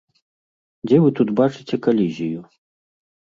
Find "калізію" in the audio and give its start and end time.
1.87-2.41